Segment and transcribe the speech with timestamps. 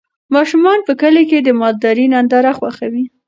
[0.35, 3.05] ماشومان په کلي کې د مالدارۍ ننداره خوښوي.